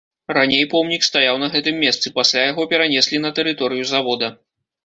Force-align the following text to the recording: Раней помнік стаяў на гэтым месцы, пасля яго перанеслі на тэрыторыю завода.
Раней 0.35 0.63
помнік 0.71 1.05
стаяў 1.09 1.37
на 1.43 1.49
гэтым 1.55 1.77
месцы, 1.85 2.13
пасля 2.17 2.47
яго 2.51 2.65
перанеслі 2.75 3.23
на 3.29 3.33
тэрыторыю 3.41 3.83
завода. 3.93 4.27